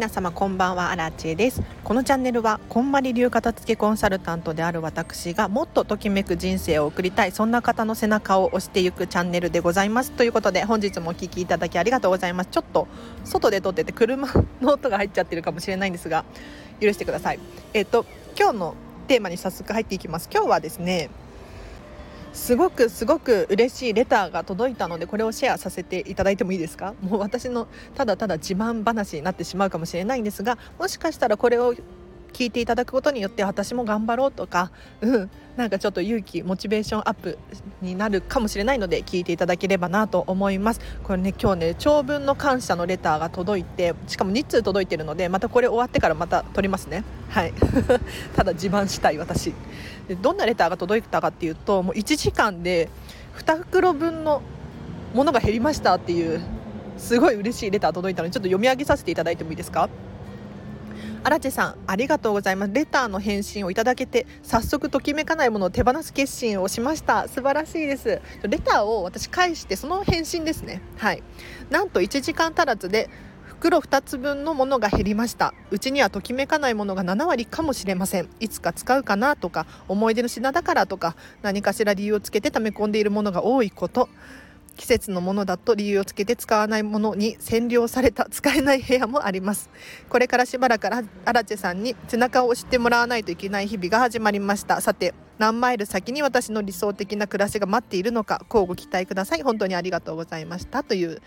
[0.00, 1.60] 皆様こんばんはアラチェです。
[1.84, 10.12] このチャンネルはこんまり流片付けコンサルタントである私がもっとときめく人生を送りたいそんな方の背中を押していくチャンネルでございます。
[10.12, 12.48] ということで本日もお聴きいただきありがとうございます。
[12.50, 12.88] ちょっと
[13.26, 14.26] 外で撮ってて車
[14.62, 16.24] の音が入っちゃってるかもしれないんですが
[16.80, 17.38] 許してください。
[17.74, 18.06] えっ、と
[18.38, 18.74] 今日の
[19.06, 20.30] テーマに早速入っていきます。
[20.32, 21.10] 今日はですね
[22.32, 26.94] すごくすごく嬉しいレターが届いたのでこれをシェアさせていただいてもいいですか？
[27.00, 31.74] もう私のただただ自慢話になってしまうかもしれないんですがもしかしたらこれを
[32.30, 34.70] 聞いていただくことによって私も頑張ろうとか、
[35.00, 37.38] うん、なんかちょっと勇気モチベーションアップ
[37.82, 40.80] になるかもしれないので聞いていただければなと思います。
[41.04, 47.04] これね今日ね長文の感謝のレターが届いてしかも2通届いてるのでまたこれ終わってからまた撮りますね。
[47.28, 47.52] はい。
[48.36, 49.52] ただ自慢したい私。
[50.08, 52.88] でどんなレターが届いたかっていうともう1時間で
[53.38, 54.42] 2袋分の
[55.14, 56.40] ものが減りましたっていう
[56.96, 59.88] すごい嬉しいレター届いたのでちょっと読み上げさせていただいてもいいですか？
[61.22, 62.72] 荒地さんありがとうございます。
[62.72, 67.28] レターの返信をいただけて早速ときめかないものを手放す決心をしました。
[67.28, 68.20] 素晴らしいです。
[68.42, 70.80] レターを私返してその返信ですね。
[70.96, 71.22] はい。
[71.68, 73.10] なんと1時間足らずで
[73.46, 75.52] 袋2つ分のものが減りました。
[75.70, 78.30] うちにはときめかないものが7割かもしれません。
[78.40, 84.08] いつか使うかなとか思い出の品だからとか何かしら理由をつけて溜め込んでいるものが多いこと。
[84.76, 89.70] 季節のものだと理由をつけて使わないものに占領された使えない部屋もあります。
[90.08, 90.90] これからしばらくア
[91.32, 94.80] ラチェさんに背中を押してもらわないといけない日々が始まりました。
[94.80, 99.42] さて何マイル先に私の理想的な暮らしが待っているのか乞うご期待ください。
[99.42, 101.20] 本当にありがとうございましたという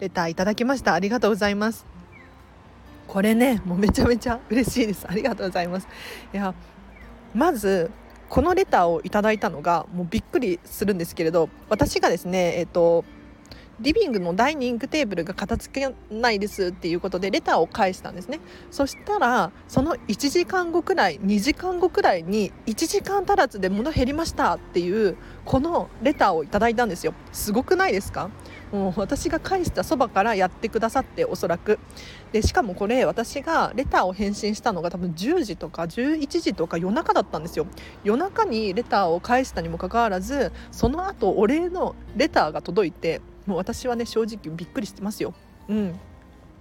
[0.00, 0.94] レターいただきました。
[0.94, 1.86] ありがとうございます。
[3.06, 5.06] これねもうめちゃめちゃ嬉しいです。
[5.08, 5.88] ありがとうございます。
[6.32, 6.54] いや
[7.34, 7.90] まず
[8.28, 13.04] このレターをいただいたのがもうびっくりするんですけれど私がですねえっ、と
[13.80, 18.38] リビングのダイニングテーブルが片付けないですっていうことでレターを返したんですね。
[18.70, 27.14] そしたらその1時間後くらい2時間後くらいに1時間足らずで物減りましたっていうこのレターをいただいたんですよ。
[27.32, 28.30] すごくないですか？
[28.74, 31.78] もう私が返したそばからやってくださっておそらく。
[32.32, 37.68] でしかもこれ私がレターを返信したのが多分10時とか11時とか夜中だったんですよ。
[38.02, 45.34] 夜中にレターを返したにもかかわらずその後お礼のレターが届いてもう私はね正直びっくりしてますよ。
[45.68, 46.00] うん。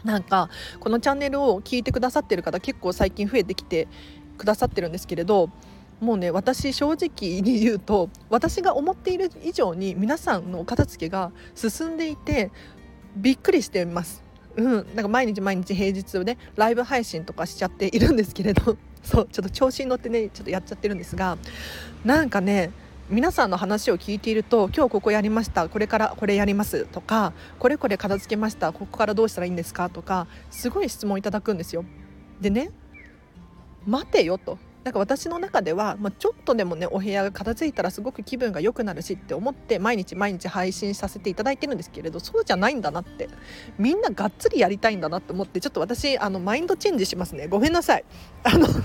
[0.04, 3.88] なんかこのチャンネルを聞いてくださってる方結構最近増えてきて
[4.38, 5.50] くださってるんですけれど
[6.04, 12.52] もうね私正直に言うと私が思っている以上に皆さんのお片付けが進んでいて
[13.16, 14.22] びっくりしています。
[14.56, 18.78] うん、なんか毎日毎日平日をねライブ配信とかしちゃっているんですけれど。
[19.02, 19.28] そう。
[19.32, 21.38] ちょっと調子に乗ってねちょっとやっちゃってるんですが
[22.06, 22.72] なんかね
[23.10, 25.70] 皆さんの話を聞いていると今日ここやりました。
[25.70, 26.86] これからこれやります。
[26.86, 28.74] とかこれこれ片付けました。
[28.74, 29.90] ここからどうしたらいいんですか？
[29.90, 31.86] とかすごい質問いただくんですよ。
[32.42, 32.72] でね
[33.86, 34.58] 待てよと。
[34.84, 43.30] なんか私の中では、まあ、ちょっとでもねお部屋が片付いたらすごく気分が良くなるしって思って毎日毎日配信させていただいてるんですけれどそうじゃないんだなって
[43.78, 48.06] みんながっつりやりたいんだなって思ってちょっと私あのマインドチェンジしますねごめんなさい。
[48.44, 48.68] あの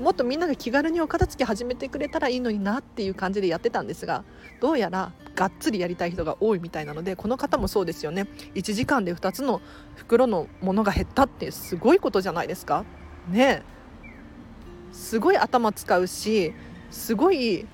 [0.00, 4.24] もっとみんなが気軽にお片付け始めてくれたらいいのになっていう感じでやってたんですが
[4.60, 8.26] どうやらがっつりやりたい人が多いみたいなのでこの方もそうですよね。
[8.54, 9.60] 1時間で2つの
[9.96, 12.84] 袋のものが減ったってすごいことじゃないですか。
[13.28, 13.81] ねえ。
[14.92, 16.52] すごい頭使うし
[16.90, 17.66] すごい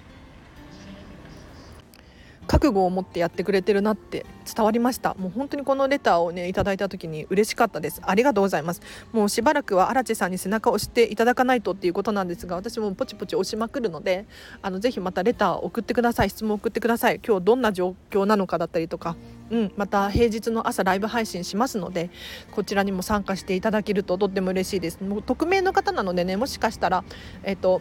[2.47, 5.13] 覚悟を持ってやってくれてるなって伝わりました。
[5.15, 8.01] もう本当にこのレターをねいただいた時に嬉しかったです。
[8.03, 8.81] ありがとうございます。
[9.13, 14.25] もうしばらくは荒地さんに背中を押していただかないとっていうことなんですが私もポチポチ押しまくるので
[14.63, 16.31] あのぜひまたレターを送ってください。
[16.31, 17.21] 質問を送ってください。
[17.23, 19.15] 今日どんな状況なのかだったりとか
[19.51, 22.11] うん、また平日の朝ライブ配信しますので
[22.53, 27.05] こちらにも参加していただけるととっても嬉しいですもう匿名の方なのでねもしかしたら
[27.45, 27.81] えっ、と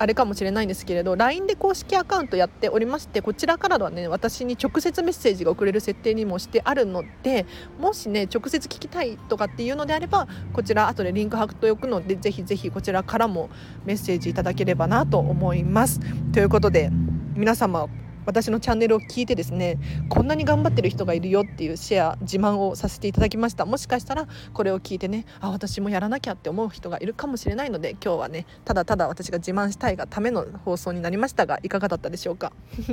[0.00, 7.46] あれかもしれないんですけれど LINE で公式アカウントやっておりましてこちらからはね私に直接メッセージが送れる設定にもしてあるので
[7.80, 13.50] もしね直接聞きたいとかっていうのであればこちら後でリンク貼っておくのでぜひぜひこちらからも
[13.84, 16.00] メッセージいただければなと思います。
[16.32, 16.90] ということで
[17.34, 17.88] 皆様
[18.28, 19.78] 私のチャンネルを聞いてですね
[20.10, 23.64] こんなに頑張ってる人がいるよっていうシェア自慢をさせていただきました。
[23.64, 32.52] もしかしたらこれを聞いてねあ私もやらなきゃって思う人がいるかもしれないので今日はねただただ私が自慢したいがための放送になりましたがいかがだったでしょうか？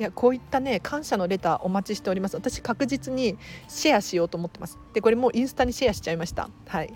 [0.00, 2.36] いやこういったね感謝のレターお待ちしております。
[2.36, 3.36] 私確実に
[3.68, 4.78] シェアしようと思ってます。
[4.94, 6.48] でこれもインスタにシェアしちゃいました。
[6.68, 6.90] はい。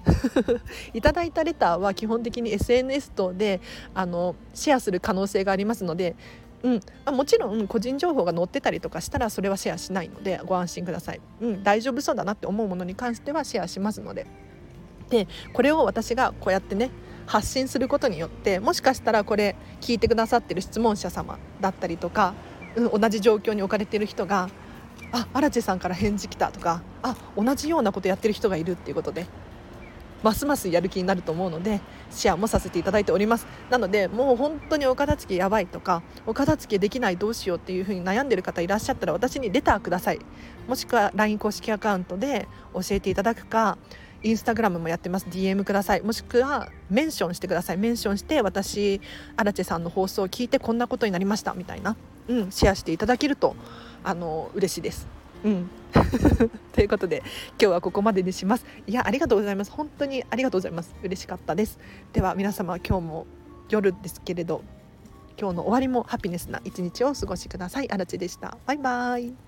[0.94, 3.60] いただいたレターは基本的に SNS 等で
[3.92, 6.16] あのシェアする可能性がありますので
[6.62, 6.74] うん。
[6.74, 14.26] まあ、もちろん個人情報が載ってたりとかしたらそれはシェアしないのでご安心ください、うん、大丈夫そうだなって思うものに関してはシェアしますので。
[15.08, 16.90] でこれを私がこうやってね
[17.26, 22.34] 発信することによってもしかしたらこれ聞いてくださってる質問者様だったりとか、
[22.76, 24.50] うん、同じ状況に置かれてる人が
[25.12, 29.26] 「あ荒地さんから返事来た」とか「あ同じようなことやってる人がいる」っていうことで
[30.22, 31.80] ますますやる気になると思うので
[32.10, 33.46] シェアもさせていただいております。
[33.70, 40.20] なのでもう本当にお片付けやばいとかお片付けできないどうしようっていう風に悩んでる方いらっしゃったら私にレターください。
[40.66, 43.78] もしくは LINE 公式アカウントで教えていただくか
[44.22, 45.26] インスタグラムもやってます。
[45.26, 46.02] DM ください。
[46.02, 47.76] もしくはメンションしてください。
[47.76, 49.00] メンションして私
[49.36, 51.54] アラチェさんの放送を聞いてこんなことになりました。
[51.54, 53.54] みたいな、うん、シェアしていただけると
[54.02, 55.17] あの嬉しいです。
[55.44, 55.70] うん、
[56.72, 57.18] ということで
[57.50, 58.66] 今日はここまでにします。
[58.86, 59.70] いやありがとうございます。
[59.70, 60.94] 本当にありがとうございます。
[61.02, 61.78] 嬉しかったです。
[62.12, 63.26] では皆様今日も
[63.68, 64.62] 夜ですけれど
[65.38, 67.90] 今日の終わりもハピネスな一日をお過ごしください。
[67.90, 68.58] あらちでした。
[68.66, 69.47] バイバイ。